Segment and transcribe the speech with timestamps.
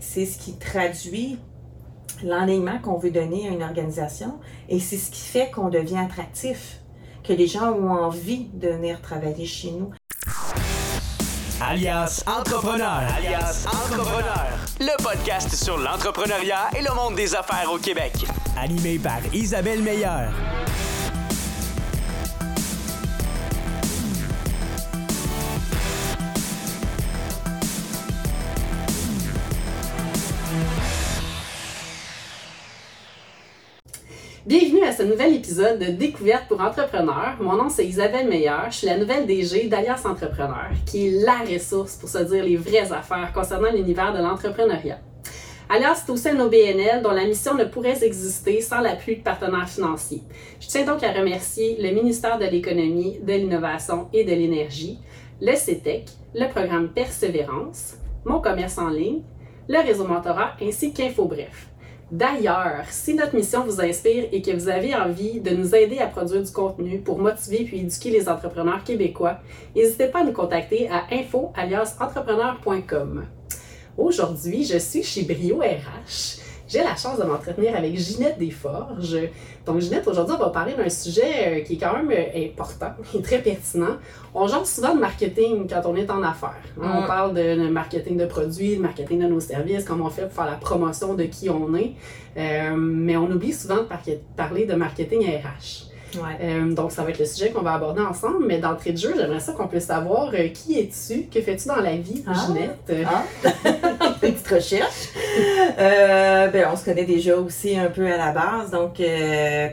[0.00, 1.38] C'est ce qui traduit
[2.24, 6.80] l'enlignement qu'on veut donner à une organisation et c'est ce qui fait qu'on devient attractif,
[7.22, 9.90] que les gens ont envie de venir travailler chez nous.
[11.62, 13.02] Alias Entrepreneur.
[13.14, 14.46] Alias Entrepreneur.
[14.80, 18.14] Le podcast sur l'entrepreneuriat et le monde des affaires au Québec.
[18.58, 20.32] Animé par Isabelle Meilleur.
[35.00, 37.36] Ce nouvel épisode de Découverte pour entrepreneurs.
[37.40, 41.38] Mon nom c'est Isabelle Meilleur, je suis la nouvelle DG d'Alias Entrepreneur, qui est la
[41.38, 44.98] ressource pour se dire les vraies affaires concernant l'univers de l'entrepreneuriat.
[45.70, 49.70] Alias est aussi un OBNL dont la mission ne pourrait exister sans l'appui de partenaires
[49.70, 50.20] financiers.
[50.60, 54.98] Je tiens donc à remercier le ministère de l'Économie, de l'Innovation et de l'Énergie,
[55.40, 57.94] le CETEC, le programme Persévérance,
[58.26, 59.22] mon commerce en ligne,
[59.66, 61.70] le réseau mentorat ainsi qu'InfoBref.
[62.10, 66.08] D'ailleurs, si notre mission vous inspire et que vous avez envie de nous aider à
[66.08, 69.38] produire du contenu pour motiver puis éduquer les entrepreneurs québécois,
[69.76, 71.52] n'hésitez pas à nous contacter à info.
[73.96, 76.39] Aujourd'hui, je suis chez Brio RH.
[76.70, 79.18] J'ai la chance de m'entretenir avec Ginette Desforges.
[79.66, 82.92] Donc, Ginette, aujourd'hui, on va parler d'un sujet euh, qui est quand même euh, important
[83.14, 83.96] et très pertinent.
[84.34, 86.62] On genre souvent de marketing quand on est en affaires.
[86.80, 90.32] On parle de marketing de produits, de marketing de nos services, comment on fait pour
[90.32, 91.94] faire la promotion de qui on est.
[92.36, 93.88] Euh, mais on oublie souvent de
[94.36, 95.89] parler de marketing RH.
[96.16, 98.44] Euh, donc, ça va être le sujet qu'on va aborder ensemble.
[98.46, 101.76] Mais d'entrée de jeu, j'aimerais ça qu'on puisse savoir euh, qui es-tu, que fais-tu dans
[101.76, 102.32] la vie, ah.
[102.46, 102.92] Ginette?
[103.06, 103.24] Ah.
[104.20, 105.08] Petite recherche.
[105.78, 108.70] Euh, ben, on se connaît déjà aussi un peu à la base.
[108.70, 109.00] Donc,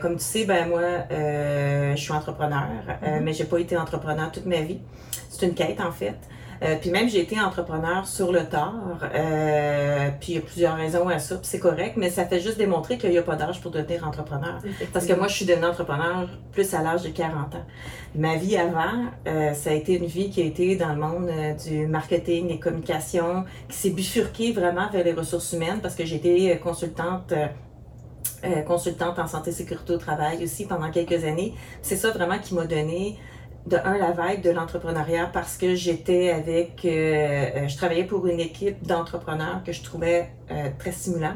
[0.00, 3.20] comme tu sais, ben moi, je suis entrepreneur, mm-hmm.
[3.20, 4.78] mais j'ai pas été entrepreneur toute ma vie.
[5.30, 6.16] C'est une quête, en fait.
[6.62, 8.98] Euh, puis même, j'ai été entrepreneur sur le tard.
[9.14, 12.40] Euh, puis il y a plusieurs raisons à ça, puis c'est correct, mais ça fait
[12.40, 14.60] juste démontrer qu'il n'y a pas d'âge pour devenir entrepreneur.
[14.92, 17.64] Parce que moi, je suis devenue entrepreneur plus à l'âge de 40 ans.
[18.14, 21.30] Ma vie avant, euh, ça a été une vie qui a été dans le monde
[21.66, 26.58] du marketing, des communications, qui s'est bifurquée vraiment vers les ressources humaines parce que j'étais
[26.62, 27.32] consultante
[28.68, 31.54] consultante en santé sécurité au travail aussi pendant quelques années.
[31.82, 33.18] C'est ça vraiment qui m'a donné
[33.68, 38.26] de un la vibe de l'entrepreneuriat parce que j'étais avec euh, euh, je travaillais pour
[38.26, 41.34] une équipe d'entrepreneurs que je trouvais euh, très stimulant.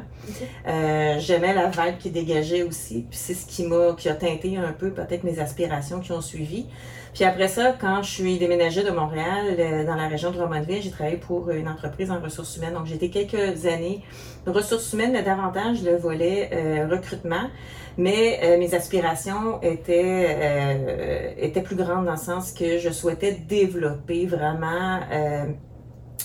[0.65, 4.73] j'aimais la vibe qui dégageait aussi, puis c'est ce qui m'a qui a teinté un
[4.73, 6.65] peu peut-être mes aspirations qui ont suivi.
[7.13, 10.89] Puis après ça, quand je suis déménagée de Montréal dans la région de Drummondville, j'ai
[10.89, 12.73] travaillé pour une entreprise en ressources humaines.
[12.73, 14.01] Donc j'étais quelques années
[14.47, 16.49] ressources humaines, mais davantage le volet
[16.89, 17.51] recrutement.
[17.99, 24.25] Mais mes aspirations étaient, euh, étaient plus grandes dans le sens que je souhaitais développer
[24.25, 25.45] vraiment euh,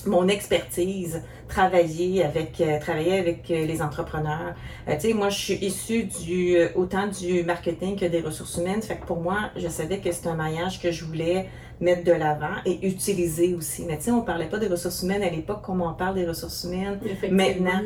[0.06, 4.54] mon expertise, travailler avec, travailler avec les entrepreneurs.
[4.86, 8.82] tu sais, moi, je suis issue du, autant du marketing que des ressources humaines.
[8.82, 11.48] Fait que pour moi, je savais que c'était un maillage que je voulais
[11.80, 13.84] mettre de l'avant et utiliser aussi.
[13.86, 16.26] Mais tu sais, on parlait pas des ressources humaines à l'époque comme on parle des
[16.26, 16.98] ressources humaines
[17.30, 17.82] maintenant.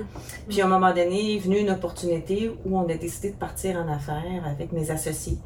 [0.48, 3.76] Puis à un moment donné, est venue une opportunité où on a décidé de partir
[3.76, 5.38] en affaires avec mes associés.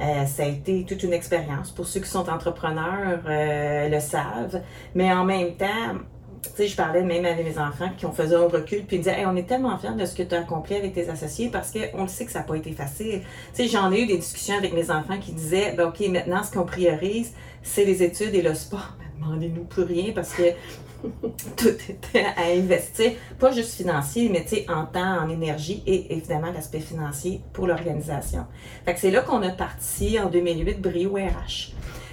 [0.00, 1.70] Euh, ça a été toute une expérience.
[1.70, 4.60] Pour ceux qui sont entrepreneurs, euh, le savent.
[4.94, 6.00] Mais en même temps,
[6.42, 9.02] tu sais, je parlais même avec mes enfants qui ont fait un recul, puis ils
[9.02, 11.70] disaient, on est tellement fiers de ce que tu as accompli avec tes associés parce
[11.70, 13.22] qu'on le sait que ça n'a pas été facile.
[13.54, 16.42] Tu sais, j'en ai eu des discussions avec mes enfants qui disaient, ben, OK, maintenant,
[16.42, 17.32] ce qu'on priorise,
[17.62, 18.96] c'est les études et le sport.
[18.98, 20.42] Ben, demandez-nous plus rien parce que
[21.56, 26.80] tout était à investir, pas juste financier, mais en temps, en énergie et évidemment l'aspect
[26.80, 28.46] financier pour l'organisation.
[28.84, 31.72] Fait que c'est là qu'on a parti en 2008 Brio RH.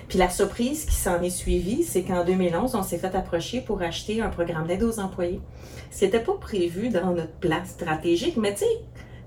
[0.10, 3.84] Puis la surprise qui s'en est suivie, c'est qu'en 2011, on s'est fait approcher pour
[3.84, 5.40] acheter un programme d'aide aux employés.
[5.92, 8.82] Ce n'était pas prévu dans notre plan stratégique, mais tu sais,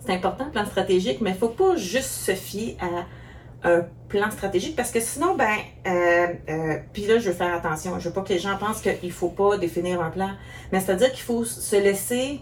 [0.04, 3.06] c'est important le plan stratégique, mais il ne faut pas juste se fier à
[3.68, 5.54] un plan stratégique parce que sinon, ben,
[5.86, 8.00] euh, euh, puis là, je veux faire attention.
[8.00, 10.30] Je veux pas que les gens pensent qu'il faut pas définir un plan,
[10.72, 12.40] mais c'est-à-dire qu'il faut se laisser,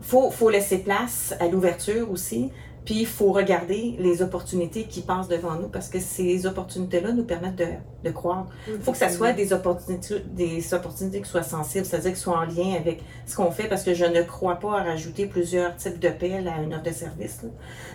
[0.00, 2.50] faut, faut laisser place à l'ouverture aussi.
[2.84, 7.24] Puis il faut regarder les opportunités qui passent devant nous parce que ces opportunités-là nous
[7.24, 7.66] permettent de,
[8.04, 8.48] de croire.
[8.66, 12.38] Il faut que ça soit des opportunités, des opportunités qui soient sensibles, c'est-à-dire qui soient
[12.38, 15.76] en lien avec ce qu'on fait parce que je ne crois pas à rajouter plusieurs
[15.76, 17.40] types de pelles à une offre de service.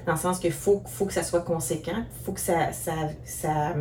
[0.06, 2.94] dans le sens qu'il faut, faut que ça soit conséquent, il faut que ça, ça,
[3.26, 3.74] ça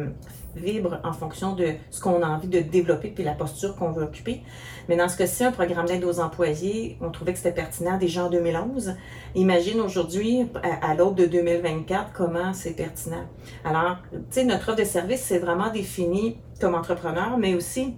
[0.56, 4.04] vibre en fonction de ce qu'on a envie de développer puis la posture qu'on veut
[4.04, 4.42] occuper.
[4.88, 8.24] Mais dans ce cas-ci, un programme d'aide aux employés, on trouvait que c'était pertinent déjà
[8.24, 8.94] en 2011.
[9.34, 13.24] Imagine aujourd'hui, à, l'aube de 2024, comment c'est pertinent.
[13.64, 17.94] Alors, tu sais, notre offre de service, c'est vraiment défini comme entrepreneur, mais aussi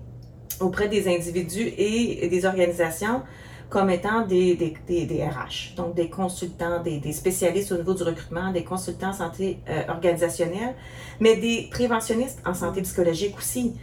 [0.60, 3.22] auprès des individus et des organisations
[3.69, 8.03] comme étant des, des, des, RH, donc des consultants, des, des spécialistes au niveau du
[8.03, 10.75] recrutement, des consultants en santé euh, organisationnelle,
[11.20, 13.75] mais des préventionnistes en santé psychologique aussi.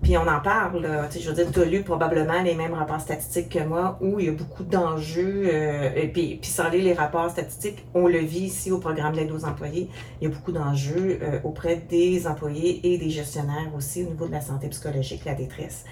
[0.00, 1.08] Puis on en parle, là.
[1.10, 4.26] Je veux dire, tu as lu probablement les mêmes rapports statistiques que moi où il
[4.26, 5.48] y a beaucoup d'enjeux.
[5.52, 9.16] euh, et puis, puis sans lire les rapports statistiques, on le vit ici au programme
[9.16, 9.90] d'aide aux employés.
[10.20, 14.28] Il y a beaucoup d'enjeux euh, auprès des employés et des gestionnaires aussi au niveau
[14.28, 15.84] de la santé psychologique, la détresse.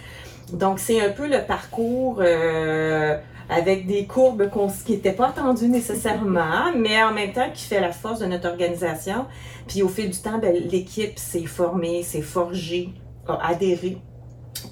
[0.52, 4.48] Donc, c'est un peu le parcours euh, avec des courbes
[4.84, 8.48] qui n'étaient pas attendues nécessairement, mais en même temps qui fait la force de notre
[8.48, 9.26] organisation.
[9.66, 12.90] Puis au fil du temps, ben, l'équipe s'est formée, s'est forgée,
[13.26, 13.98] a adhéré,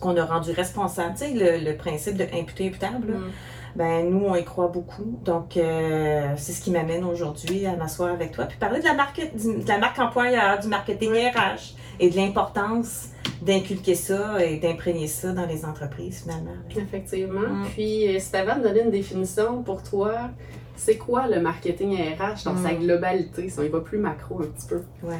[0.01, 1.15] qu'on a rendu responsable.
[1.19, 3.31] Tu sais, le, le principe de imputé imputable, là, Mm.
[3.77, 5.19] ben nous, on y croit beaucoup.
[5.25, 8.95] Donc, euh, c'est ce qui m'amène aujourd'hui à m'asseoir avec toi, puis parler de la
[8.95, 13.09] marque, de la marque employeur, du marketing RH et de l'importance
[13.43, 16.57] d'inculquer ça et d'imprégner ça dans les entreprises, finalement.
[16.77, 17.41] Effectivement.
[17.41, 17.67] Mm.
[17.75, 20.31] Puis, euh, si tu avais à me donner une définition pour toi,
[20.77, 22.79] c'est quoi le marketing RH dans sa Mm.
[22.81, 24.83] globalité, si on y va plus macro un petit peu?
[25.03, 25.17] Ouais.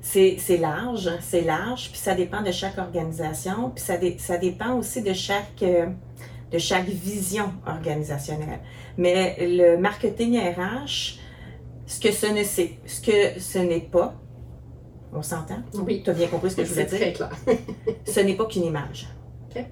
[0.00, 4.74] C'est large, c'est large, puis ça dépend de chaque organisation, puis ça, dé- ça dépend
[4.78, 5.86] aussi de chaque, euh,
[6.50, 8.60] de chaque vision organisationnelle.
[8.96, 11.18] Mais le marketing RH,
[11.86, 14.14] ce que ce ne, ce que ce n'est pas,
[15.12, 15.62] on s'entend?
[15.74, 16.02] Oui.
[16.02, 17.12] Tu as bien compris ce que je voulais C'est dire?
[17.12, 17.58] très clair.
[18.06, 19.06] ce n'est pas qu'une image.
[19.54, 19.64] OK.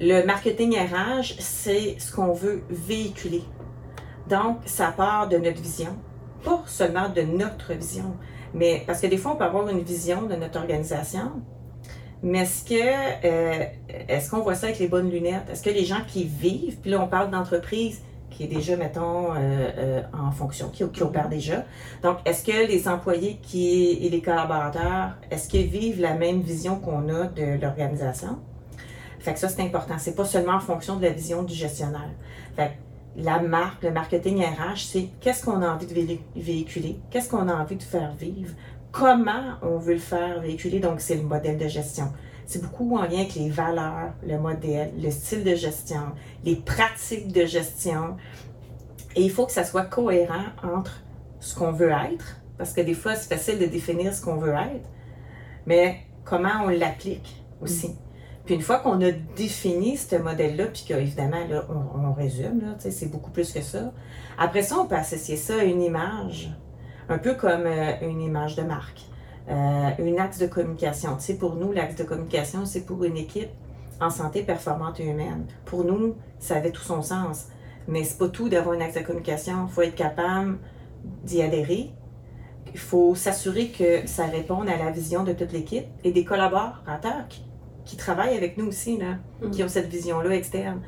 [0.00, 3.42] Le marketing RH, c'est ce qu'on veut véhiculer.
[4.28, 5.96] Donc, ça part de notre vision,
[6.44, 8.16] pas seulement de notre vision,
[8.54, 11.32] mais parce que des fois, on peut avoir une vision de notre organisation,
[12.22, 12.74] mais est-ce que
[13.24, 13.64] euh,
[14.08, 15.48] est-ce qu'on voit ça avec les bonnes lunettes?
[15.50, 19.32] Est-ce que les gens qui vivent, puis là, on parle d'entreprise qui est déjà, mettons,
[19.32, 21.64] euh, euh, en fonction, qui, qui opère déjà.
[22.02, 26.76] Donc, est-ce que les employés qui, et les collaborateurs, est-ce qu'ils vivent la même vision
[26.76, 28.38] qu'on a de l'organisation?
[29.18, 29.94] Fait que ça, c'est important.
[29.98, 32.10] C'est pas seulement en fonction de la vision du gestionnaire.
[32.54, 32.72] Fait que
[33.18, 37.48] la marque, le marketing RH, c'est qu'est-ce qu'on a envie de vé- véhiculer, qu'est-ce qu'on
[37.48, 38.54] a envie de faire vivre,
[38.92, 40.78] comment on veut le faire véhiculer.
[40.78, 42.12] Donc, c'est le modèle de gestion.
[42.46, 46.00] C'est beaucoup en lien avec les valeurs, le modèle, le style de gestion,
[46.44, 48.16] les pratiques de gestion.
[49.16, 51.02] Et il faut que ça soit cohérent entre
[51.40, 54.54] ce qu'on veut être, parce que des fois, c'est facile de définir ce qu'on veut
[54.54, 54.88] être,
[55.66, 57.96] mais comment on l'applique aussi.
[58.48, 61.36] Puis une fois qu'on a défini ce modèle-là, puis qu'évidemment,
[61.68, 63.92] on, résume, c'est beaucoup plus que ça.
[64.38, 66.50] Après ça, on peut associer ça à une image,
[67.10, 69.02] un peu comme euh, une image de marque,
[69.50, 71.18] euh, un axe de communication.
[71.38, 73.50] Pour nous, l'axe de communication, c'est pour une équipe
[74.00, 75.44] en santé performante et humaine.
[75.66, 77.48] Pour nous, ça avait tout son sens.
[77.86, 79.66] Mais c'est pas tout d'avoir un axe de communication.
[79.68, 80.56] Il faut être capable
[81.22, 81.90] d'y adhérer.
[82.72, 87.28] Il faut s'assurer que ça réponde à la vision de toute l'équipe et des collaborateurs
[87.28, 87.42] qui,
[87.88, 89.50] qui travaillent avec nous aussi, là, Mhm.
[89.50, 90.80] qui ont cette vision-là externe.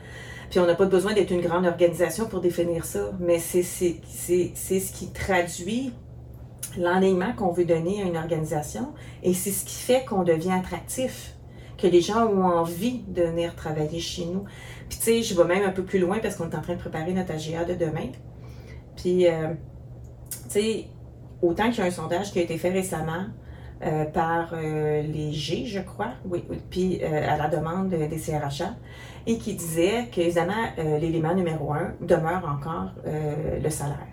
[0.50, 4.92] Puis on n'a pas besoin d'être une grande organisation pour définir ça, mais c'est ce
[4.92, 5.92] qui traduit
[6.78, 8.92] l'enlignement qu'on veut donner à une organisation
[9.22, 11.34] et c'est ce qui fait qu'on devient attractif,
[11.78, 14.44] que les gens ont envie de venir travailler chez nous.
[14.90, 16.74] Puis tu sais, je vais même un peu plus loin parce qu'on est en train
[16.74, 18.08] de préparer notre AGA de demain.
[18.96, 19.54] Puis, euh,
[20.44, 20.84] tu sais,
[21.40, 23.24] autant qu'il y a un sondage qui a été fait récemment
[23.82, 28.18] euh, par euh, les G, je crois, oui, oui, puis euh, à la demande des
[28.18, 28.74] CRHA,
[29.26, 34.06] et qui disait que, évidemment, l'élément numéro un demeure encore le salaire.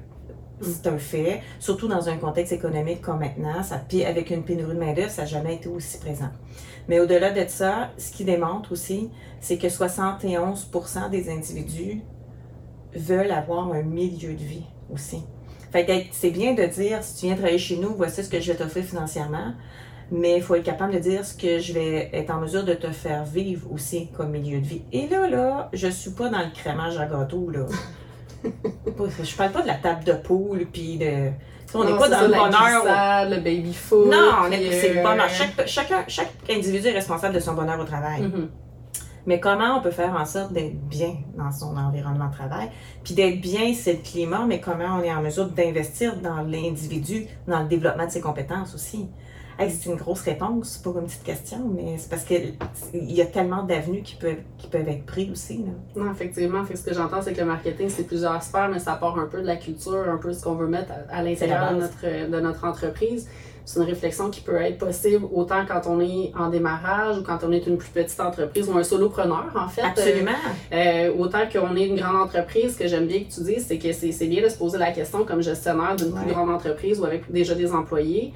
[0.62, 4.74] C'est un fait, surtout dans un contexte économique comme maintenant, ça, puis avec une pénurie
[4.74, 6.30] de main-d'œuvre, ça n'a jamais été aussi présent.
[6.90, 12.02] Mais au-delà de ça, ce qui démontre aussi, c'est que 71% des individus
[12.94, 15.24] veulent avoir un milieu de vie aussi.
[15.78, 18.40] Fait que c'est bien de dire, si tu viens travailler chez nous, voici ce que
[18.40, 19.54] je vais t'offrir financièrement,
[20.10, 22.74] mais il faut être capable de dire ce que je vais être en mesure de
[22.74, 24.82] te faire vivre aussi comme milieu de vie.
[24.92, 27.68] Et là, là, je suis pas dans le crémage à gâteau, là.
[29.24, 31.30] je parle pas de la table de poule, puis de...
[31.76, 32.82] On n'est pas dans ça, le bonheur.
[32.82, 34.08] glissade, le baby food.
[34.10, 35.30] Non, on est- c'est le euh, bonheur.
[35.30, 38.24] Chaque, chacun, chaque individu est responsable de son bonheur au travail.
[38.24, 38.50] mhm.
[39.28, 42.72] Mais comment on peut faire en sorte d'être bien dans son environnement de travail?
[43.04, 47.28] Puis d'être bien, c'est le climat, mais comment on est en mesure d'investir dans l'individu,
[47.46, 49.10] dans le développement de ses compétences aussi?
[49.60, 52.54] Hey, c'est une grosse réponse pour une petite question, mais c'est parce qu'il
[52.94, 55.58] y a tellement d'avenues qui peuvent, qui peuvent être prises aussi.
[55.58, 55.72] Là.
[56.04, 56.64] Non, effectivement.
[56.64, 59.18] Fait que ce que j'entends, c'est que le marketing, c'est plusieurs sphères, mais ça part
[59.18, 61.76] un peu de la culture, un peu ce qu'on veut mettre à, à l'intérieur C'est
[61.76, 61.80] de
[62.20, 63.28] notre, de notre entreprise.
[63.66, 67.40] C'est une réflexion qui peut être possible autant quand on est en démarrage ou quand
[67.44, 69.82] on est une plus petite entreprise ou un solopreneur, en fait.
[69.82, 70.32] Absolument.
[70.72, 73.78] Euh, autant qu'on est une grande entreprise, ce que j'aime bien que tu dises, c'est
[73.78, 76.22] que c'est c'est bien de se poser la question comme gestionnaire d'une Ouais.
[76.24, 78.34] plus grande entreprise ou avec déjà des employés.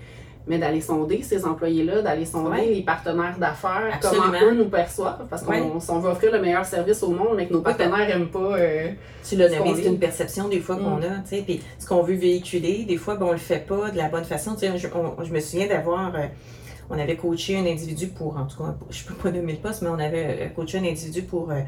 [0.48, 2.66] Mais d'aller sonder ces employés-là, d'aller sonder Ouais.
[2.74, 5.64] les partenaires d'affaires, comment eux nous perçoivent, parce qu'on Ouais.
[5.90, 8.58] on veut offrir le meilleur service au monde, mais que nos partenaires n'aiment pas.
[8.58, 8.90] euh,
[9.28, 11.04] Tu l'as nommé, c'est une perception des fois qu'on Mm.
[11.04, 13.92] a, tu sais, puis ce qu'on veut véhiculer, des fois, ben, on le fait pas
[13.92, 14.54] de la bonne façon.
[14.56, 16.26] Tu sais, je, on- je me souviens d'avoir, euh,
[16.92, 19.82] on avait coaché un individu pour, en tout cas, je peux pas nommer le poste,
[19.82, 21.62] mais on avait euh, coaché un individu pour euh,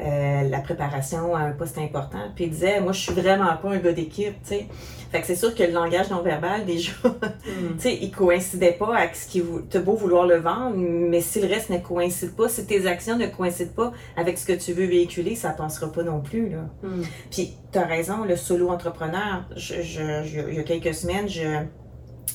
[0.00, 3.70] euh, la préparation à un poste important, puis il disait, moi, je suis vraiment pas
[3.72, 4.66] un gars d'équipe, tu sais.
[5.10, 8.94] Fait que c'est sûr que le langage non verbal, déjà, tu sais, il coïncidait pas
[8.96, 12.48] avec ce qui t'as beau vouloir le vendre, mais si le reste ne coïncide pas,
[12.50, 16.02] si tes actions ne coïncident pas avec ce que tu veux véhiculer, ça passera pas
[16.02, 16.68] non plus, là.
[16.82, 17.02] hmm.
[17.30, 21.28] Puis, tu as raison, le solo entrepreneur, je, je- je- il y a quelques semaines,
[21.28, 21.62] je,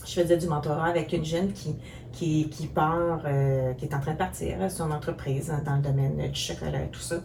[0.07, 1.75] je faisais du mentorat avec une jeune qui,
[2.13, 5.75] qui, qui part, euh, qui est en train de partir à son entreprise hein, dans
[5.75, 7.18] le domaine du chocolat et tout ça.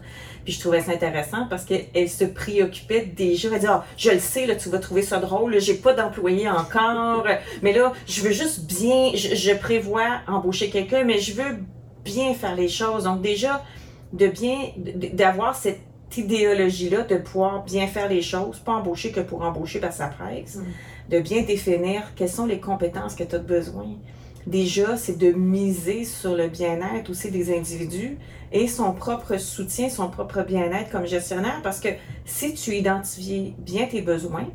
[0.45, 3.49] Puis je trouvais ça intéressant parce qu'elle se préoccupait déjà.
[3.49, 6.49] Elle disait, ah, je le sais, là, tu vas trouver ça drôle, j'ai pas d'employé
[6.49, 7.27] encore,
[7.63, 11.59] mais là, je veux juste bien, je, je prévois embaucher quelqu'un, mais je veux
[12.05, 13.05] bien faire les choses.
[13.05, 13.63] Donc déjà,
[14.13, 14.57] de bien,
[15.13, 15.81] d'avoir cette
[16.17, 20.57] idéologie-là de pouvoir bien faire les choses, pas embaucher que pour embaucher que ça presse,
[20.57, 20.65] Mm.
[21.11, 23.87] de bien définir quelles sont les compétences que tu as besoin.
[24.47, 28.17] Déjà, c'est de miser sur le bien-être aussi des individus
[28.53, 31.89] et son propre soutien, son propre bien-être comme gestionnaire, parce que
[32.25, 34.47] si tu identifies bien tes besoins,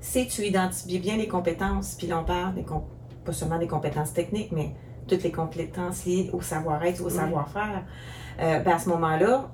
[0.00, 2.64] si tu identifies bien les compétences, puis là, on parle des
[3.24, 4.72] pas seulement des compétences techniques, mais
[5.06, 7.12] toutes les compétences liées au savoir-être, au Oui.
[7.12, 7.84] savoir-faire,
[8.40, 9.50] euh, ben à ce moment-là,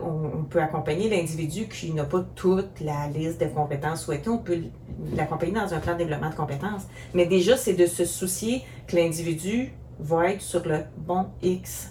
[0.00, 4.30] on, on peut accompagner l'individu qui n'a pas toute la liste de compétences souhaitées.
[4.30, 4.58] On peut
[5.16, 6.86] l'accompagner dans un plan de développement de compétences.
[7.14, 11.90] Mais déjà, c'est de se soucier que l'individu va être sur le bon X.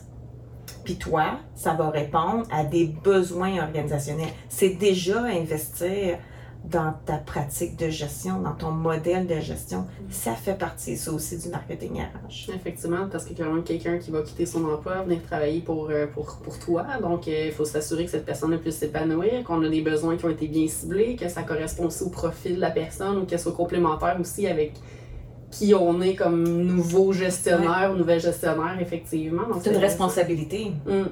[0.84, 4.34] Puis toi, ça va répondre à des besoins organisationnels.
[4.48, 6.18] C'est déjà investir
[6.66, 9.86] dans ta pratique de gestion, dans ton modèle de gestion.
[10.10, 12.52] Ça fait partie, ça aussi, du marketing RH.
[12.54, 15.62] Effectivement, parce qu'il y a quand même quelqu'un qui va quitter son emploi, venir travailler
[15.62, 16.86] pour, euh, pour toi.
[17.02, 20.26] Donc, euh, il faut s'assurer que cette personne puisse s'épanouir, qu'on a des besoins qui
[20.26, 23.40] ont été bien ciblés, que ça correspond aussi au profil de la personne ou qu'elle
[23.40, 24.74] soit complémentaire aussi avec
[25.52, 29.44] qui on est comme nouveau gestionnaire ou nouvelle gestionnaire, effectivement.
[29.62, 30.72] C'est une responsabilité.
[30.86, 31.08] Mhm,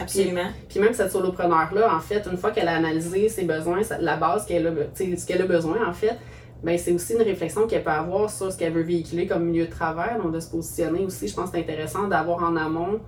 [0.00, 0.48] absolument.
[0.68, 4.44] Puis même cette solopreneur-là, en fait, une fois qu'elle a analysé ses besoins, la base
[4.44, 6.18] qu'elle a, tu sais, ce qu'elle a besoin, en fait,
[6.62, 9.64] ben c'est aussi une réflexion qu'elle peut avoir sur ce qu'elle veut véhiculer comme milieu
[9.66, 10.18] de travail.
[10.22, 13.00] Donc, de se positionner aussi, je pense que c'est intéressant d'avoir en amont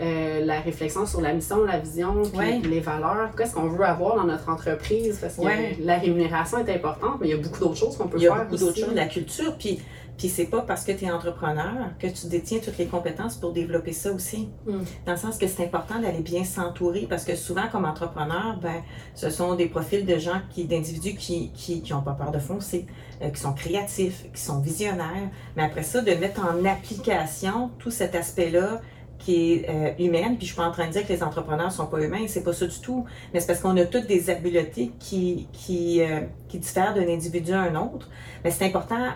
[0.00, 2.60] euh, la réflexion sur la mission, la vision, puis Ouais.
[2.64, 3.30] les valeurs.
[3.36, 5.18] Qu'est-ce qu'on veut avoir dans notre entreprise?
[5.20, 5.76] Parce que Ouais.
[5.80, 8.28] la rémunération est importante, mais il y a beaucoup d'autres choses qu'on peut Il y
[8.28, 9.80] a faire beaucoup d'autres choses, la culture, puis,
[10.18, 13.52] puis c'est pas parce que tu es entrepreneur que tu détiens toutes les compétences pour
[13.52, 14.50] développer ça aussi.
[14.66, 14.82] Mm.
[15.06, 18.82] Dans le sens que c'est important d'aller bien s'entourer parce que souvent, comme entrepreneur, ben,
[19.14, 22.38] ce sont des profils de gens, qui, d'individus qui, qui, qui ont pas peur de
[22.38, 22.86] foncer,
[23.22, 25.30] euh, qui sont créatifs, qui sont visionnaires.
[25.56, 28.80] Mais après ça, de mettre en application tout cet aspect-là
[29.18, 31.70] qui est euh, humaine, puis je suis pas en train de dire que les entrepreneurs
[31.70, 34.30] sont pas humains, c'est pas ça du tout, mais c'est parce qu'on a toutes des
[34.30, 38.08] habiletés qui, qui, euh, qui diffèrent d'un individu à un autre.
[38.42, 39.12] Mais c'est important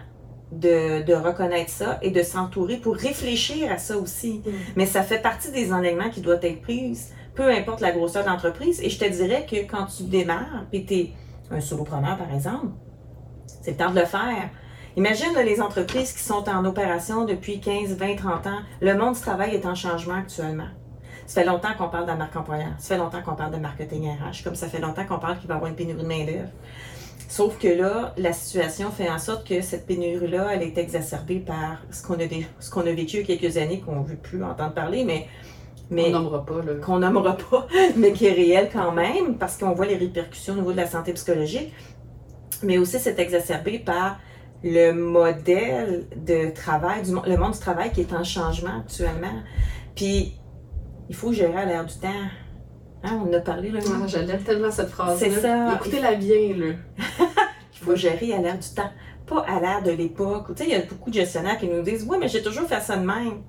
[0.53, 4.43] de, de reconnaître ça et de s'entourer pour réfléchir à ça aussi.
[4.45, 4.51] Mm.
[4.77, 6.97] Mais ça fait partie des enseignements qui doivent être pris,
[7.35, 8.81] peu importe la grosseur de l'entreprise.
[8.83, 11.13] Et je te dirais que quand tu démarres, puis tu es
[11.51, 12.69] un solopreneur par exemple,
[13.63, 14.51] c'est le temps de le faire.
[14.97, 18.61] Imagine là, les entreprises qui sont en opération depuis 15, 20, 30 ans.
[18.81, 20.69] Le monde du travail est en changement actuellement.
[21.27, 22.71] Ça fait longtemps qu'on parle de la marque employeur.
[22.79, 24.45] Ça fait longtemps qu'on parle de marketing RH.
[24.45, 26.49] Comme ça fait longtemps qu'on parle qu'il va y avoir une pénurie de main-d'œuvre.
[27.29, 31.83] Sauf que là, la situation fait en sorte que cette pénurie-là, elle est exacerbée par
[31.91, 32.27] ce qu'on a,
[32.61, 35.05] ce qu'on a vécu il y a quelques années, qu'on ne veut plus entendre parler,
[35.05, 35.27] mais,
[35.91, 36.75] mais On nommera pas, là.
[36.75, 40.57] qu'on nommera pas, mais qui est réel quand même, parce qu'on voit les répercussions au
[40.57, 41.73] niveau de la santé psychologique.
[42.63, 44.19] Mais aussi, c'est exacerbé par
[44.63, 49.43] le modèle de travail, du, le monde du travail qui est en changement actuellement.
[49.95, 50.35] Puis,
[51.09, 52.09] il faut gérer à l'air du temps.
[53.07, 53.81] Hein, on en a parlé, là.
[53.87, 55.17] Ah, je l'aime tellement cette phrase-là.
[55.17, 55.75] C'est ça.
[55.75, 56.75] Écoutez-la bien, là.
[57.73, 58.91] Il faut gérer à l'air du temps,
[59.27, 60.47] pas à l'air de l'époque.
[60.57, 62.67] Tu sais, il y a beaucoup de gestionnaires qui nous disent Oui, mais j'ai toujours
[62.67, 63.43] fait ça de même.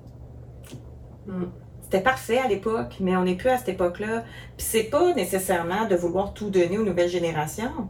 [1.26, 1.44] Mm.
[1.82, 4.24] C'était parfait à l'époque, mais on n'est plus à cette époque-là.
[4.56, 7.88] Puis c'est pas nécessairement de vouloir tout donner aux nouvelles générations.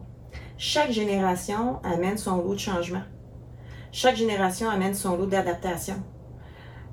[0.57, 3.03] Chaque génération amène son lot de changement.
[3.91, 5.95] Chaque génération amène son lot d'adaptation.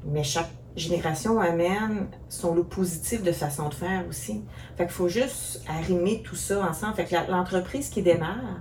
[0.05, 4.45] Mais chaque génération amène son lot positif de façon de faire aussi.
[4.77, 6.95] Fait qu'il faut juste arrimer tout ça ensemble.
[6.95, 8.61] Fait que l'entreprise qui démarre,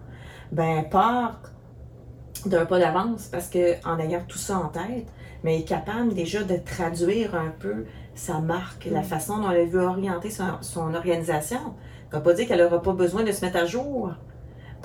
[0.51, 1.39] ben, part
[2.45, 5.07] d'un pas d'avance parce que en ayant tout ça en tête,
[5.43, 9.03] mais est capable déjà de traduire un peu sa marque, la Mm.
[9.03, 11.59] façon dont elle veut orienter son, son organisation.
[12.11, 14.11] Ça ne veut pas dire qu'elle n'aura pas besoin de se mettre à jour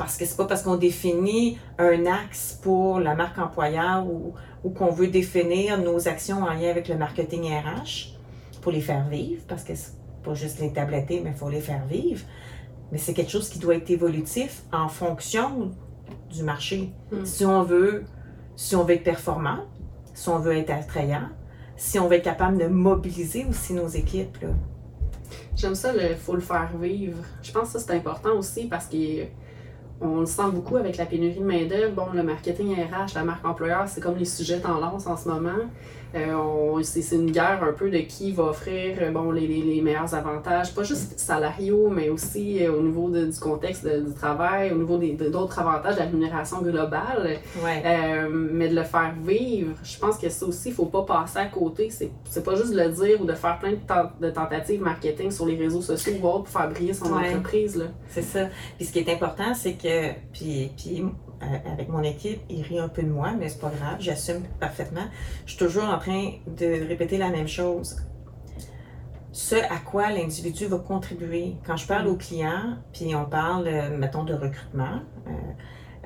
[0.01, 4.33] Parce que c'est pas parce qu'on définit un axe pour la marque employeur ou,
[4.65, 8.17] ou qu'on veut définir nos actions en lien avec le marketing RH
[8.63, 9.93] pour les faire vivre, parce que c'est
[10.25, 12.25] pas juste les tabletter, mais il faut les faire vivre.
[12.91, 15.73] Mais c'est quelque chose qui doit être évolutif en fonction
[16.31, 16.95] du marché.
[17.13, 17.25] Mm.
[17.27, 18.05] Si on veut,
[18.57, 19.67] si on veut être performant,
[20.15, 21.29] si on veut être attrayant,
[21.77, 24.39] si on veut être capable de mobiliser aussi nos équipes.
[24.41, 24.49] Là.
[25.55, 27.19] J'aime ça, il faut le faire vivre.
[27.43, 28.87] Je pense que ça, c'est important aussi parce
[30.01, 31.93] qu'on le sent beaucoup avec la pénurie de main-d'œuvre.
[31.95, 35.51] Bon, le marketing RH, la marque employeur, c'est comme les sujets tendance en ce moment.
[36.13, 39.63] Euh, on- c'est une guerre un peu de qui va offrir euh, bon, les, les-
[39.63, 44.01] les meilleurs avantages, pas juste salariaux, mais aussi euh, au niveau de- du contexte de-
[44.01, 47.37] du travail, au niveau d'autres avantages de la rémunération globale.
[47.63, 47.83] Ouais.
[47.87, 51.39] Euh, mais de le faire vivre, je pense que ça aussi, il faut pas passer
[51.39, 51.91] à côté.
[51.91, 55.31] C'est pas juste de le dire ou de faire plein de, tent- de tentatives marketing
[55.31, 57.29] sur les réseaux sociaux ou autres pour faire briller son Ouais.
[57.29, 57.87] entreprise.
[58.09, 58.47] C'est ça.
[58.77, 59.87] Puis ce qui est important, c'est que,
[60.33, 61.03] puis, puis
[61.43, 64.43] euh, avec mon équipe, ils rient un peu de moi, mais c'est pas grave, j'assume
[64.59, 65.07] parfaitement.
[65.47, 67.97] Je suis toujours en train de répéter la même chose.
[69.33, 71.57] Ce à quoi l'individu va contribuer.
[71.65, 75.01] Quand je parle aux clients, puis on parle, euh, mettons, de recrutement,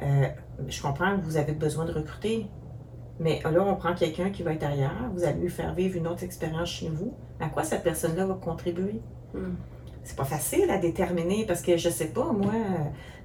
[0.02, 0.28] euh,
[0.68, 2.46] je comprends que vous avez besoin de recruter.
[3.18, 6.06] Mais là, on prend quelqu'un qui va être ailleurs, vous allez lui faire vivre une
[6.06, 7.14] autre expérience chez vous.
[7.40, 9.00] À quoi cette personne-là va contribuer?
[9.34, 9.54] Mm.
[10.04, 12.52] C'est pas facile à déterminer parce que je sais pas, moi,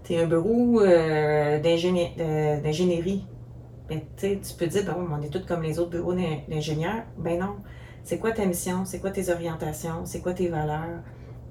[0.04, 2.16] tu es un bureau euh, d'ingénie-
[2.64, 3.26] d'ingénierie.
[3.88, 7.04] Ben, tu peux dire, ben, on est tous comme les autres bureaux d'in- d'ingénieurs.
[7.18, 7.56] Ben non.
[8.04, 8.86] C'est quoi ta mission?
[8.86, 10.06] C'est quoi tes orientations?
[10.06, 11.02] C'est quoi tes valeurs?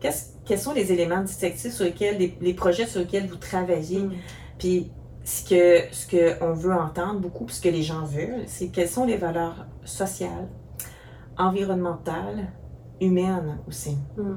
[0.00, 3.98] Quels sont les éléments distinctifs sur lesquels, les, les projets sur lesquels vous travaillez?
[4.04, 4.12] Mm.
[4.58, 4.90] Puis
[5.24, 8.68] ce que ce que on veut entendre beaucoup, puis ce que les gens veulent, c'est
[8.68, 10.48] quelles sont les valeurs sociales,
[11.36, 12.46] environnementales,
[13.00, 14.36] humaines aussi, Mm.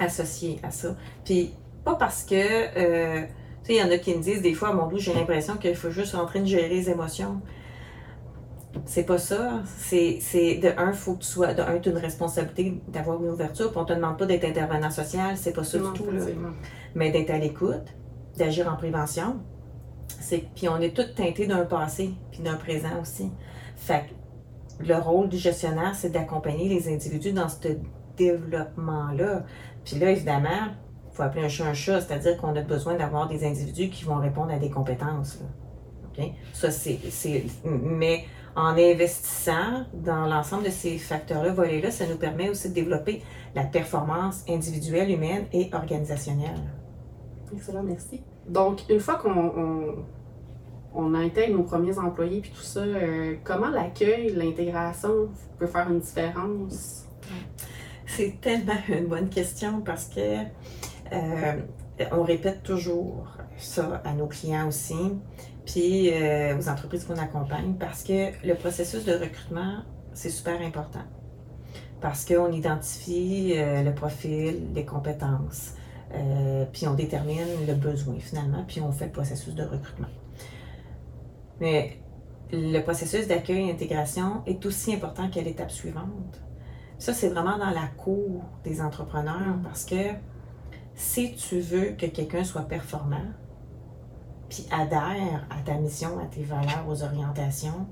[0.00, 0.96] associées à ça.
[1.24, 1.52] Puis
[1.84, 3.22] pas parce que euh,
[3.64, 5.56] tu sais, il y en a qui me disent des fois, mon Dieu, j'ai l'impression
[5.56, 7.40] qu'il faut juste rentrer de gérer les émotions.
[8.86, 9.62] C'est pas ça.
[9.78, 13.22] C'est, c'est de un, faut que tu sois, de un, tu as une responsabilité d'avoir
[13.22, 16.00] une ouverture, puis on te demande pas d'être intervenant social, c'est pas ça Non, du
[16.00, 16.10] tout.
[16.10, 16.20] Là
[16.94, 17.94] mais d'être à l'écoute,
[18.36, 19.36] d'agir en prévention.
[20.20, 23.30] C'est, puis on est tous teintés d'un passé, puis d'un présent aussi.
[23.76, 27.68] Fait que le rôle du gestionnaire, c'est d'accompagner les individus dans ce
[28.16, 29.44] développement-là.
[29.84, 30.72] Puis là, évidemment,
[31.14, 34.16] faut appeler un chat un chat, c'est-à-dire qu'on a besoin d'avoir des individus qui vont
[34.16, 35.38] répondre à des compétences.
[35.40, 35.46] là.
[36.24, 36.30] OK?
[36.52, 38.24] Ça, c'est, c'est- Mais
[38.56, 43.22] en investissant dans l'ensemble de ces facteurs-là, volets-là, ça nous permet aussi de développer
[43.54, 46.60] la performance individuelle, humaine et organisationnelle.
[47.52, 48.22] Excellent, merci.
[48.48, 49.94] Donc, une fois qu'on on,
[50.94, 56.00] on intègre nos premiers employés puis tout ça, euh, comment l'accueil, l'intégration peut faire une
[56.00, 57.06] différence?
[58.06, 60.36] C'est tellement une bonne question parce que
[62.12, 64.96] on répète toujours ça à nos clients aussi,
[65.64, 71.04] puis euh, aux entreprises qu'on accompagne, parce que le processus de recrutement, c'est super important.
[72.00, 75.74] Parce qu'on identifie euh, le profil, les compétences,
[76.14, 80.08] euh, puis on détermine le besoin finalement, puis on fait le processus de recrutement.
[81.60, 81.98] Mais
[82.52, 86.42] le processus d'accueil et d'intégration est aussi important que l'étape suivante.
[86.98, 90.12] Ça, c'est vraiment dans la cour des entrepreneurs parce que
[90.94, 93.24] si tu veux que quelqu'un soit performant,
[94.48, 97.86] puis adhère à ta mission, à tes valeurs, aux orientations,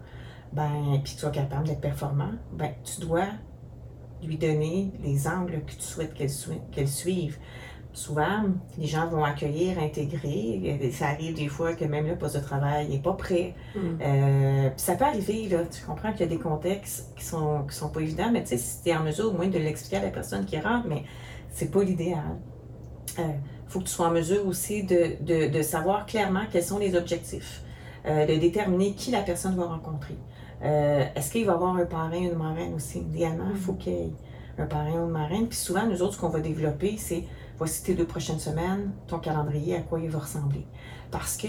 [0.53, 3.27] ben, puis que tu sois capable d'être performant, ben, tu dois
[4.23, 7.39] lui donner les angles que tu souhaites qu'elle sui- qu'elle suive.
[7.95, 8.45] Souvent,
[8.79, 10.79] les gens vont accueillir, intégrer.
[10.83, 13.55] Euh, Ça arrive des fois que même le poste de travail n'est pas prêt.
[13.75, 13.81] Mm.
[14.01, 17.65] Euh, puis ça peut arriver, là, tu comprends qu'il y a des contextes qui sont,
[17.69, 19.59] qui sont pas évidents, mais tu sais, si tu es en mesure au moins de
[19.59, 21.03] l'expliquer à la personne qui rentre, mais
[21.51, 22.39] c'est pas l'idéal.
[23.19, 26.79] Il faut que tu sois en mesure aussi de, de, de savoir clairement quels sont
[26.79, 27.63] les objectifs,
[28.07, 30.17] euh, de déterminer qui la personne va rencontrer.
[30.63, 32.99] Euh, Est-ce qu'il va y avoir un parrain, une marraine aussi?
[33.01, 34.13] Idéalement, il faut qu'il y ait
[34.59, 35.49] un parrain ou une marraine.
[35.49, 37.25] Puis souvent, nous autres, ce qu'on va développer, c'est
[37.57, 40.67] voici tes deux prochaines semaines, ton calendrier, à quoi il va ressembler.
[41.11, 41.49] Parce que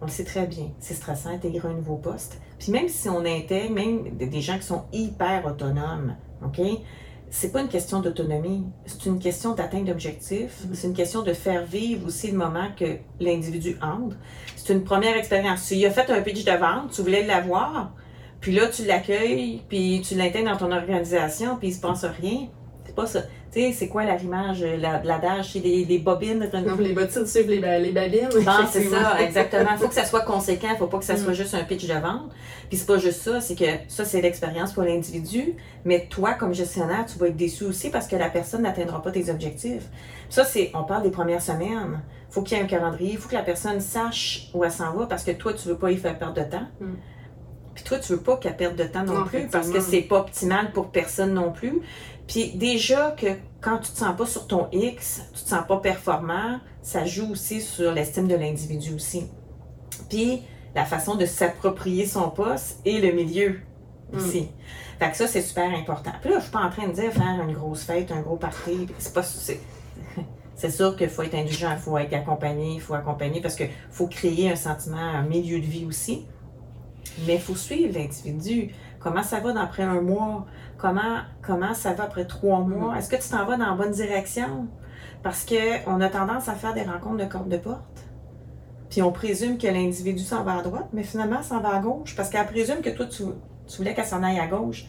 [0.00, 2.38] on le sait très bien, c'est stressant d'intégrer un nouveau poste.
[2.58, 6.60] Puis même si on intègre même des gens qui sont hyper autonomes, OK?
[7.30, 11.64] C'est pas une question d'autonomie, c'est une question d'atteinte d'objectifs, c'est une question de faire
[11.64, 14.16] vivre aussi le moment que l'individu entre.
[14.54, 15.66] C'est une première expérience.
[15.66, 17.92] Tu as fait un pitch de vente, tu voulais l'avoir,
[18.40, 22.48] puis là tu l'accueilles, puis tu l'intègres dans ton organisation, puis il se passe rien.
[22.84, 23.22] C'est pas ça.
[23.72, 26.48] C'est quoi l'arrimage, la- l'adage, c'est les, les bobines.
[26.52, 28.28] Non, les bottines suivent les, ba- les babines.
[28.44, 29.70] Bon, c'est ça, exactement.
[29.72, 31.18] Il faut que ça soit conséquent, il faut pas que ça Mm.
[31.18, 32.30] soit juste un pitch de vente.
[32.68, 36.52] Puis c'est pas juste ça, c'est que ça, c'est l'expérience pour l'individu, mais toi, comme
[36.52, 39.84] gestionnaire, tu vas être déçu aussi parce que la personne n'atteindra pas tes objectifs.
[40.28, 42.00] Ça, c'est, on parle des premières semaines.
[42.28, 44.92] faut qu'il y ait un calendrier, il faut que la personne sache où elle s'en
[44.94, 46.66] va parce que toi, tu veux pas y faire perdre de temps.
[46.80, 46.94] Mm.
[47.74, 50.00] Puis toi, tu veux pas qu'elle perde de temps non, Non, plus parce que c'est
[50.00, 51.80] pas optimal pour personne non plus.
[52.26, 53.26] Puis déjà que
[53.60, 57.30] quand tu te sens pas sur ton X, tu te sens pas performant, ça joue
[57.32, 59.28] aussi sur l'estime de l'individu aussi.
[60.08, 60.42] Puis
[60.74, 63.60] la façon de s'approprier son poste et le milieu
[64.14, 64.48] aussi.
[64.98, 66.12] Fait que ça, c'est super important.
[66.20, 68.36] Puis là, je suis pas en train de dire faire une grosse fête, un gros
[68.36, 68.86] party.
[68.98, 69.22] C'est pas...
[69.22, 69.60] C'est,
[70.54, 73.70] c'est sûr qu'il faut être indulgent, il faut être accompagné, il faut accompagner parce qu'il
[73.90, 76.26] faut créer un sentiment, un milieu de vie aussi.
[77.26, 78.70] Mais il faut suivre l'individu.
[79.00, 80.46] Comment ça va d'après un mois?
[80.78, 82.96] Comment, comment ça va après trois mois?
[82.98, 84.68] Est-ce que tu t'en vas dans la bonne direction?
[85.22, 88.04] Parce qu'on a tendance à faire des rencontres de corde de porte.
[88.90, 92.14] Puis on présume que l'individu s'en va à droite, mais finalement, s'en va à gauche.
[92.14, 93.24] Parce qu'elle présume que toi, tu,
[93.66, 94.86] tu voulais qu'elle s'en aille à gauche.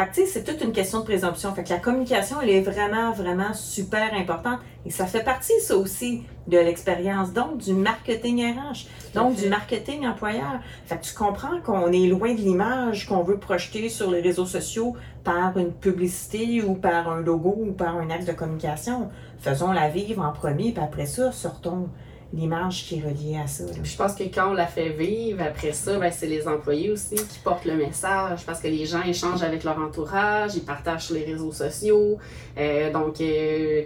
[0.00, 1.54] Fait que, tu sais, c'est toute une question de présomption.
[1.54, 4.60] Fait que la communication, elle est vraiment, vraiment super importante.
[4.86, 7.34] Et ça fait partie, ça aussi, de l'expérience.
[7.34, 8.86] Donc, du marketing RH.
[9.14, 10.60] Donc, du marketing employeur.
[10.86, 14.46] Fait que tu comprends qu'on est loin de l'image qu'on veut projeter sur les réseaux
[14.46, 19.10] sociaux par une publicité ou par un logo ou par un acte de communication.
[19.40, 21.90] Faisons-la vivre en premier, puis après ça, sortons
[22.32, 23.64] l'image qui est reliée à ça.
[23.82, 27.16] je pense que quand on la fait vivre, après ça, ben, c'est les employés aussi
[27.16, 31.24] qui portent le message parce que les gens échangent avec leur entourage, ils partagent les
[31.24, 32.18] réseaux sociaux.
[32.56, 33.82] Euh, donc, euh,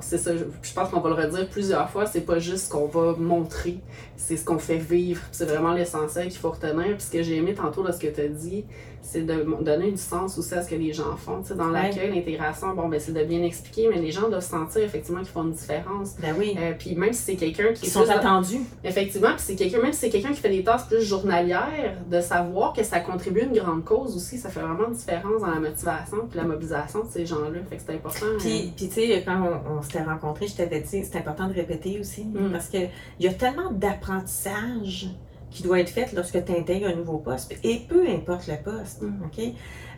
[0.00, 2.86] c'est ça, je, pense qu'on va le redire plusieurs fois, c'est pas juste ce qu'on
[2.86, 3.78] va montrer,
[4.16, 5.22] c'est ce qu'on fait vivre.
[5.30, 6.96] C'est vraiment l'essentiel qu'il faut retenir.
[6.96, 8.64] Puis ce que j'ai aimé tantôt de ce que tu as dit,
[9.02, 11.40] c'est de donner du sens aussi à ce que les gens font.
[11.56, 11.72] Dans Ouais.
[11.84, 15.28] l'accueil, l'intégration, bon, ben, c'est de bien expliquer, mais les gens doivent sentir effectivement qu'ils
[15.28, 16.16] font une différence.
[16.20, 16.56] Ben oui.
[16.58, 18.60] Euh, puis même si c'est quelqu'un qui Ils sont attendus.
[18.84, 22.20] Effectivement, puis c'est quelqu'un, même si c'est quelqu'un qui fait des tâches plus journalières, de
[22.20, 25.46] savoir que ça contribue à une grande cause aussi, ça fait vraiment une différence dans
[25.50, 27.58] la motivation puis la mobilisation de ces gens-là.
[27.70, 28.26] Fait que c'est important.
[28.38, 31.54] Puis, puis tu sais, quand on, on s'était rencontrés, je t'avais dit, c'est important de
[31.54, 32.24] répéter aussi.
[32.24, 32.50] Mm.
[32.52, 35.08] Parce qu'il y a tellement d'apprentissage
[35.50, 37.54] qui doit être fait lorsque tu intègres un nouveau poste.
[37.64, 39.22] Et peu importe le poste, Mm.
[39.24, 39.44] OK?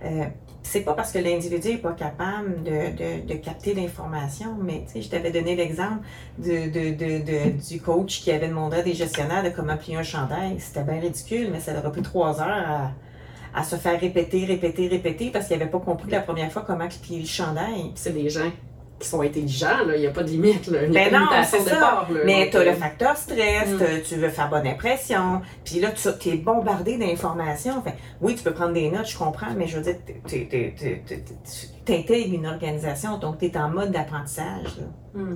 [0.05, 0.25] Euh,
[0.63, 4.93] c'est pas parce que l'individu n'est pas capable de, de, de capter l'information, mais tu
[4.95, 6.01] sais, je t'avais donné l'exemple
[6.39, 9.97] de, de, de, de- du coach qui avait demandé à des gestionnaires de comment plier
[9.97, 10.57] un chandail.
[10.61, 12.93] C'était bien ridicule, mais ça leur a pris trois heures à,
[13.59, 16.87] à se faire répéter, répéter, répéter parce qu'il n'avait pas compris la première fois comment
[16.89, 17.93] plier le chandail.
[17.95, 18.51] c'est des gens
[19.01, 19.97] qui sont intelligents, là.
[19.97, 20.81] Il n'y a pas de limite, là.
[20.89, 21.75] Ben non, c'est ça.
[21.75, 22.21] départ, là.
[22.25, 23.79] Mais tu as euh, le facteur stress, Mm.
[23.79, 27.79] t'as- tu veux faire bonne impression, puis là, tu es bombardé d'informations.
[27.79, 29.97] Enfin, oui, tu peux prendre des notes, je comprends, mais je veux dire,
[30.29, 30.47] tu-
[31.91, 34.81] tu- tu- tu- tu intègres une organisation, donc tu es en mode d'apprentissage.
[35.13, 35.35] Hmm.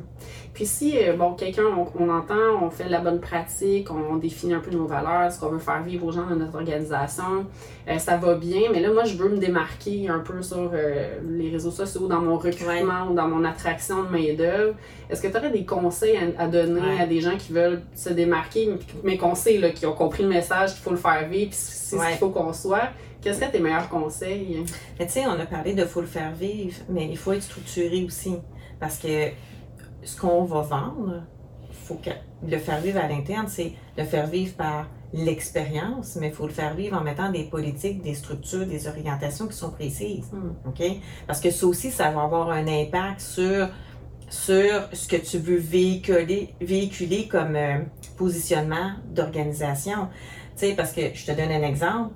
[0.52, 4.54] Puis si, euh, bon, quelqu'un, on, on entend, on fait la bonne pratique, on définit
[4.54, 7.46] un peu nos valeurs, ce qu'on veut faire vivre aux gens dans notre organisation,
[7.88, 11.18] euh, ça va bien, mais là, moi, je veux me démarquer un peu sur euh,
[11.28, 14.74] les réseaux sociaux, dans mon recrutement ou dans mon attraction de main-d'œuvre.
[15.10, 17.00] Est-ce que tu aurais des conseils à, à donner Ouais.
[17.00, 18.70] à des gens qui veulent se démarquer,
[19.02, 21.58] mais qu'on sait, là, qui ont compris le message, qu'il faut le faire vivre, puis
[21.60, 22.90] c'est ce qu'il faut qu'on soit?
[23.24, 24.62] Quels seraient tes meilleurs conseils?
[24.98, 28.04] Tu sais, on a parlé de faut le faire vivre, mais il faut être structuré
[28.04, 28.36] aussi.
[28.78, 29.30] Parce que
[30.02, 31.22] ce qu'on va vendre,
[31.72, 32.10] faut que
[32.46, 36.52] le faire vivre à l'interne, c'est le faire vivre par l'expérience, mais il faut le
[36.52, 40.30] faire vivre en mettant des politiques, des structures, des orientations qui sont précises.
[40.30, 40.68] Mm.
[40.68, 40.82] OK?
[41.26, 43.70] Parce que ça aussi, ça va avoir un impact sur,
[44.28, 47.78] sur ce que tu veux véhiculer, véhiculer comme euh,
[48.18, 50.08] positionnement d'organisation.
[50.58, 52.12] Tu sais, parce que je te donne un exemple.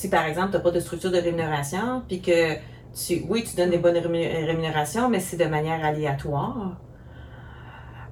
[0.00, 3.54] Si, par exemple, tu n'as pas de structure de rémunération, puis que tu, oui, tu
[3.54, 6.78] donnes des bonnes rému- rémunérations, mais c'est de manière aléatoire.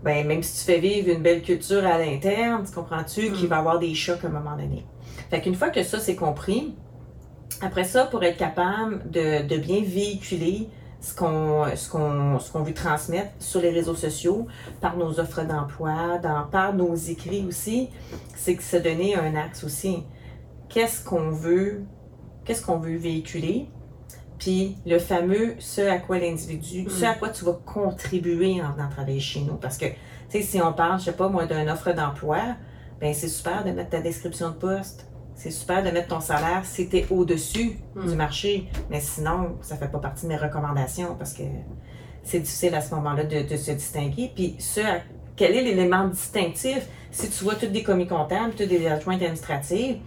[0.05, 3.57] Ben, même si tu fais vivre une belle culture à l'interne, tu comprends-tu qu'il va
[3.57, 4.85] y avoir des chocs à un moment donné.
[5.31, 6.75] Fait qu'une fois que ça c'est compris,
[7.63, 10.69] après ça, pour être capable de, de bien véhiculer
[11.01, 14.47] ce qu'on ce qu'on ce qu'on veut transmettre sur les réseaux sociaux,
[14.83, 17.89] par nos offres d'emploi, dans, par nos écrits aussi,
[18.37, 20.05] c'est que se donner un axe aussi.
[20.69, 21.83] Qu'est-ce qu'on veut,
[22.45, 23.69] qu'est-ce qu'on veut véhiculer,
[24.39, 28.89] puis le fameux ce à quoi l'individu, ce à quoi tu vas contribuer en venant
[28.89, 29.55] travailler chez nous.
[29.57, 29.93] Parce que, tu
[30.31, 32.39] sais, si on parle, je sais pas moi, d'une offre d'emploi,
[33.01, 35.07] ben c'est super de mettre ta description de poste.
[35.35, 38.09] C'est super de mettre ton salaire si tu es au-dessus Mm.
[38.09, 38.69] du marché.
[38.91, 41.45] Mais sinon, ça fait pas partie de mes recommandations parce que
[42.25, 44.31] c'est difficile à ce moment-là de, de se distinguer.
[44.35, 44.81] Puis ce,
[45.37, 46.87] quel est l'élément distinctif?
[47.13, 49.99] Si tu vois tous des commis comptables, tous des adjointes administratives,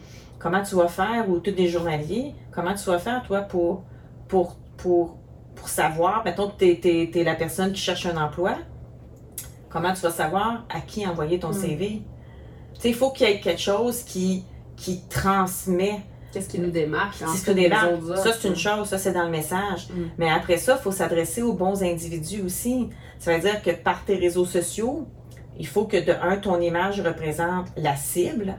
[0.41, 3.83] comment tu vas faire, ou tous des journaliers, comment tu vas faire, toi, pour,
[4.27, 5.17] pour, pour,
[5.55, 8.55] pour savoir, mettons que tu es, la personne qui cherche un emploi,
[9.69, 11.53] comment tu vas savoir à qui envoyer ton Mm.
[11.53, 12.01] CV?
[12.73, 14.43] Tu sais, il faut qu'il y ait quelque chose qui,
[14.75, 16.01] qui transmet
[16.31, 17.21] Qu'est-ce qui nous démarque?
[17.21, 17.51] ensuite c'est
[17.93, 18.39] autres ça offres?
[18.41, 19.89] c'est une chose, ça c'est dans le message.
[19.89, 20.01] Mm.
[20.17, 22.89] Mais après ça, il faut s'adresser aux bons individus aussi.
[23.19, 25.07] Ça veut dire que par tes réseaux sociaux,
[25.59, 28.55] il faut que de un, ton image représente la cible.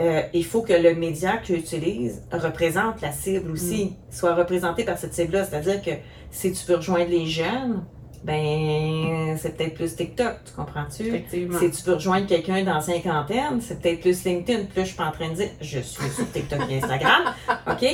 [0.00, 4.84] Euh, il faut que le média que tu utilises représente la cible aussi, soit représenté
[4.84, 5.44] par cette cible-là.
[5.44, 5.90] C'est-à-dire que
[6.30, 7.84] si tu veux rejoindre les jeunes,
[8.24, 11.06] ben c'est peut-être plus TikTok, tu comprends-tu?
[11.08, 11.58] Effectivement.
[11.58, 14.64] Si tu veux rejoindre quelqu'un dans cinquantaine, c'est peut-être plus LinkedIn.
[14.64, 17.34] Puis là, je suis pas en train de dire je suis sur TikTok et Instagram,
[17.66, 17.86] OK?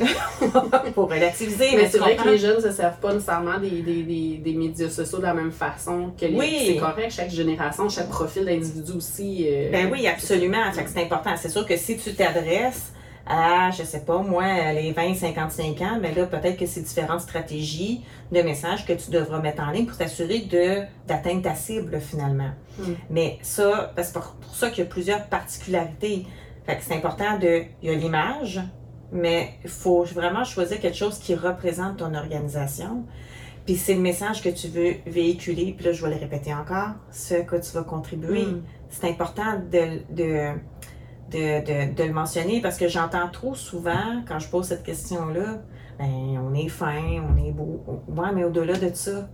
[0.94, 1.68] Pour relativiser.
[1.76, 4.52] Mais c'est vrai que les jeunes ne se servent pas nécessairement des, des, des, des
[4.54, 6.34] médias sociaux de la même façon que les.
[6.36, 6.62] Oui.
[6.66, 9.46] C'est correct, chaque génération, chaque profil d'individu aussi.
[9.48, 10.70] euh, Ben oui, absolument.
[10.72, 11.30] Fait que c'est important.
[11.36, 12.92] C'est sûr que si tu t'adresses
[13.30, 18.02] à, je sais pas, moi, les 20-55 ans, ben là, peut-être que c'est différentes stratégies
[18.32, 22.50] de messages que tu devras mettre en ligne pour t'assurer de, d'atteindre ta cible, finalement.
[22.78, 22.92] Mm.
[23.10, 26.26] Mais ça, c'est pour, pour ça qu'il y a plusieurs particularités.
[26.66, 28.60] Fait que c'est important de, il y a l'image,
[29.12, 33.04] mais il faut vraiment choisir quelque chose qui représente ton organisation.
[33.64, 35.72] Puis c'est le message que tu veux véhiculer.
[35.76, 38.62] Puis là, je vais le répéter encore, ce que tu vas contribuer Mm.
[38.88, 40.58] c'est important de, de,
[41.30, 45.58] de, de, de le mentionner parce que j'entends trop souvent quand je pose cette question-là,
[45.98, 46.08] ben
[46.42, 47.82] on est fin, on est beau.
[48.08, 49.28] Ouais, mais au-delà de ça,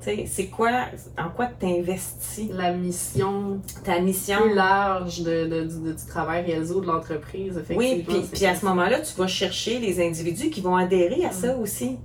[0.00, 0.70] tu sais, c'est quoi,
[1.18, 4.38] en quoi tu investis La mission ta mission?
[4.42, 7.60] plus large de, de- du, du travail réalisé ou de l'entreprise.
[7.74, 11.32] Oui, puis, puis à ce moment-là, tu vas chercher les individus qui vont adhérer à
[11.32, 11.98] ça aussi.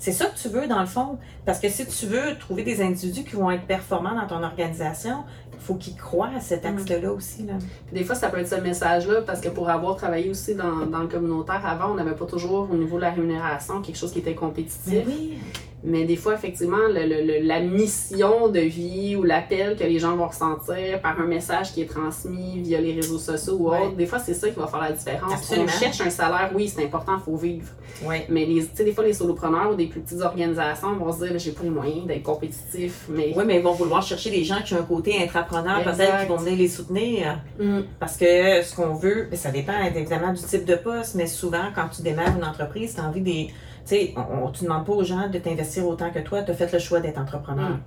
[0.00, 1.18] C'est ça que tu veux dans le fond.
[1.44, 5.24] Parce que si tu veux trouver des individus qui vont être performants dans ton organisation,
[5.60, 7.42] faut qu'ils croient à cet axe-là aussi.
[7.44, 7.54] Là.
[7.92, 11.00] Des fois, ça peut être ce message-là, parce que pour avoir travaillé aussi dans, dans
[11.00, 14.20] le communautaire avant, on n'avait pas toujours au niveau de la rémunération quelque chose qui
[14.20, 15.04] était compétitif.
[15.06, 15.38] oui.
[15.84, 20.00] Mais des fois, effectivement, le- le- le- la mission de vie ou l'appel que les
[20.00, 23.82] gens vont ressentir par un message qui est transmis via les réseaux sociaux ou Ouais.
[23.86, 25.32] autre, des fois, c'est ça qui va faire la différence.
[25.32, 25.66] Absolument.
[25.68, 27.68] On cherche un salaire, oui, c'est important, il faut vivre.
[28.04, 28.16] Oui.
[28.28, 31.24] Mais les, tu sais, des fois, les solopreneurs ou des plus petites organisations vont se
[31.24, 34.42] dire, j'ai pas les moyens d'être compétitif, mais Oui, mais ils vont vouloir chercher des
[34.42, 35.16] gens qui ont un côté
[35.48, 37.40] peut-être qui vont venir les soutenir.
[37.58, 37.80] Mm.
[37.98, 41.70] Parce que ce qu'on veut, ben, ça dépend évidemment du type de poste, mais souvent,
[41.74, 43.46] quand tu démarres une entreprise, tu as envie des.
[43.86, 46.54] Tu sais, on, tu demandes pas aux gens de t'investir autant que toi, tu as
[46.54, 47.70] fait le choix d'être entrepreneur.
[47.70, 47.80] Mm.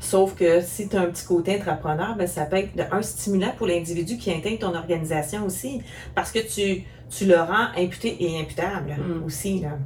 [0.00, 3.02] Sauf que si tu as un petit côté entrepreneur, ben, ça peut être de un
[3.02, 5.80] stimulant pour l'individu qui intègre ton organisation aussi.
[6.14, 9.24] Parce que tu, tu le rends imputé et imputable Mm.
[9.24, 9.60] aussi.
[9.60, 9.78] Là.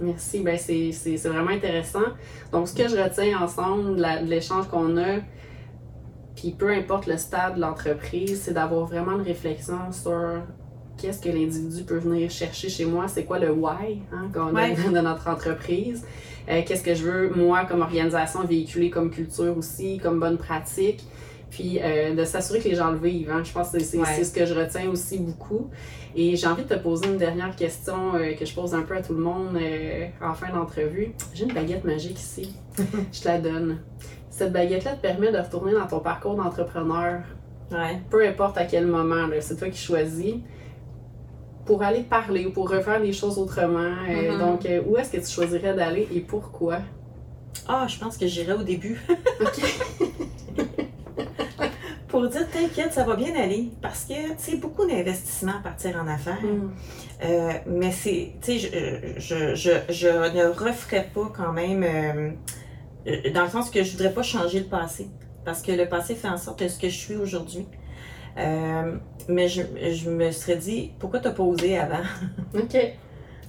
[0.00, 2.00] Merci, ben c'est vraiment intéressant.
[2.52, 5.18] Donc, ce que je retiens ensemble de l'échange qu'on a,
[6.40, 10.42] puis peu importe le stade de l'entreprise, c'est d'avoir vraiment une réflexion sur
[10.96, 14.68] qu'est-ce que l'individu peut venir chercher chez moi, c'est quoi le why hein, qu'on a
[14.70, 16.04] de notre entreprise,
[16.48, 21.04] Euh, qu'est-ce que je veux, moi, comme organisation, véhiculer comme culture aussi, comme bonne pratique.
[21.50, 23.30] Puis euh, de s'assurer que les gens le vivent.
[23.30, 23.42] hein.
[23.44, 24.24] Je pense que c'est Ouais.
[24.24, 25.68] ce que je retiens aussi beaucoup.
[26.16, 28.96] Et j'ai envie de te poser une dernière question euh, que je pose un peu
[28.96, 29.58] à tout le monde
[30.22, 31.12] en fin d'entrevue.
[31.34, 32.54] J'ai une baguette magique ici.
[33.12, 33.78] je te la donne.
[34.40, 37.20] Cette baguette-là te permet de retourner dans ton parcours d'entrepreneur,
[37.70, 38.00] Ouais.
[38.08, 40.36] peu importe à quel moment, c'est toi qui choisis,
[41.66, 43.92] pour aller parler ou pour refaire les choses autrement.
[44.08, 44.38] Euh, Mhm.
[44.38, 46.78] Donc, euh, où est-ce que tu choisirais d'aller et pourquoi?
[47.68, 48.98] Ah, je pense que j'irai au début.
[49.42, 49.60] OK.
[52.08, 53.68] Pour dire, t'inquiète, ça va bien aller.
[53.82, 56.42] Parce que c'est beaucoup d'investissement à partir en affaires.
[56.42, 56.70] Mm.
[57.24, 62.30] Euh, mais c'est, tu sais, je, je, je, je ne referais pas quand même, euh,
[63.34, 65.08] dans le sens que je voudrais pas changer le passé.
[65.44, 67.66] Parce que le passé fait en sorte de ce que je suis aujourd'hui.
[68.38, 68.96] Euh,
[69.28, 72.02] mais je, je me serais dit, pourquoi t'as pas osé avant?
[72.54, 72.74] OK.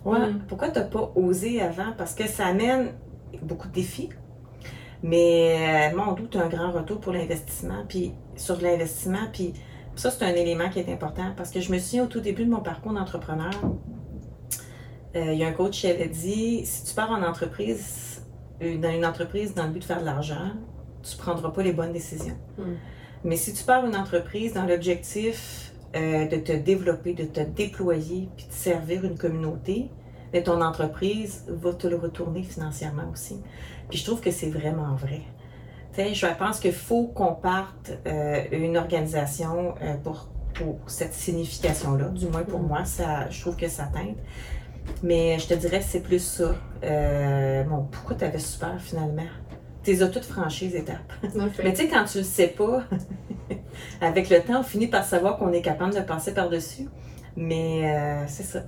[0.04, 0.40] Ouais, Mm.
[0.48, 1.92] pourquoi t'as pas osé avant?
[1.98, 2.94] Parce que ça amène
[3.44, 4.10] beaucoup de défis.
[5.04, 9.54] Mais euh, mon doute, un grand retour pour l'investissement, puis sur l'investissement, puis
[9.96, 12.46] ça, c'est un élément qui est important parce que je me souviens au tout début
[12.46, 13.52] de mon parcours d'entrepreneur,
[15.16, 18.21] euh, il y a un coach qui avait dit si tu pars en entreprise, euh,
[18.62, 20.52] dans une entreprise dans le but de faire de l'argent,
[21.04, 22.38] tu prendras pas les bonnes décisions.
[22.58, 22.64] Mm.
[23.24, 28.30] Mais si tu pars une entreprise dans l'objectif euh, de te développer, de te déployer,
[28.36, 29.90] puis de servir une communauté,
[30.34, 33.42] mais ton entreprise va te le retourner financièrement aussi.
[33.90, 35.22] Puis je trouve que c'est vraiment vrai.
[35.94, 41.14] Tu sais, je pense qu'il faut qu'on parte euh, une organisation euh, pour, pour cette
[41.14, 42.06] signification-là.
[42.10, 42.68] Du moins pour Mm.
[42.68, 44.18] moi, ça, je trouve que ça teinte.
[45.04, 46.56] Mais je te dirais que c'est plus ça.
[46.84, 49.26] Euh, bon, pourquoi tu avais super finalement?
[49.84, 51.12] Tu les as toutes franchies, les étapes.
[51.64, 52.84] Mais tu sais, quand tu le sais pas,
[54.02, 56.88] avec le temps, on finit par savoir qu'on est capable de passer par-dessus.
[57.36, 58.64] Mais euh, c'est ça.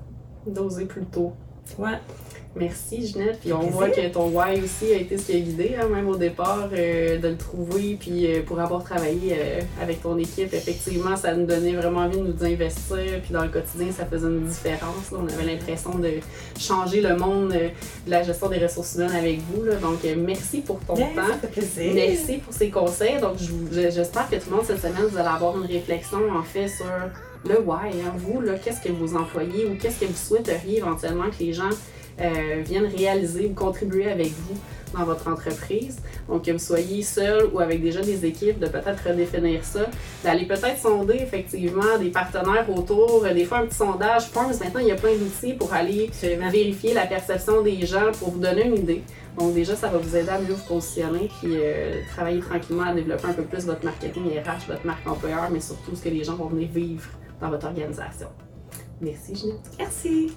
[0.47, 1.33] D'oser plus tôt.
[1.77, 1.99] Ouais.
[2.55, 3.39] Merci Ginette.
[3.39, 3.75] Puis on Plaisir.
[3.75, 6.69] voit que ton why aussi a été ce qui a guidé, hein, même au départ,
[6.71, 7.97] euh, de le trouver.
[7.99, 12.19] Puis euh, pour avoir travaillé euh, avec ton équipe, effectivement, ça nous donnait vraiment envie
[12.19, 12.97] de nous investir.
[13.23, 15.11] Puis dans le quotidien, ça faisait une différence.
[15.11, 15.17] là.
[15.19, 16.11] On avait l'impression de
[16.59, 17.69] changer le monde euh,
[18.05, 19.63] de la gestion des ressources humaines avec vous.
[19.63, 19.75] là.
[19.77, 21.27] Donc euh, merci pour ton Bien, temps.
[21.41, 21.91] ça fait plaisir.
[21.95, 23.19] Merci pour ces conseils.
[23.19, 23.37] Donc,
[23.71, 26.85] j'espère que tout le monde cette semaine, vous allez avoir une réflexion en fait sur
[27.49, 27.89] le why.
[28.05, 28.13] hein.
[28.17, 31.69] Vous, là, qu'est-ce que vous employez ou qu'est-ce que vous souhaiteriez éventuellement que les gens
[32.21, 34.57] euh, viennent réaliser ou contribuer avec vous
[34.97, 35.97] dans votre entreprise.
[36.29, 39.87] Donc, que vous soyez seul ou avec déjà des équipes, de peut-être redéfinir ça,
[40.23, 44.27] d'aller peut-être sonder effectivement des partenaires autour, euh, des fois un petit sondage.
[44.27, 48.31] Forms, maintenant, il y a plein d'outils pour aller vérifier la perception des gens pour
[48.31, 49.03] vous donner une idée.
[49.37, 52.93] Donc déjà, ça va vous aider à mieux vous positionner puis euh, travailler tranquillement à
[52.93, 56.23] développer un peu plus votre marketing RH, votre marque employeur, mais surtout ce que les
[56.23, 57.09] gens vont venir vivre
[57.41, 58.27] dans votre organisation.
[59.01, 59.59] Merci, Ginette.
[59.79, 60.33] Merci.